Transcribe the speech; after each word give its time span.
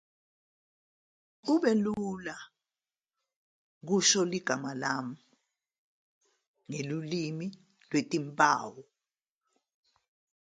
Kube 1.43 1.71
lula 1.83 2.35
ukusho 3.79 4.21
igama 4.37 4.71
lami 4.81 5.19
ngolimi 6.71 7.47
lwezimpawu. 7.87 8.81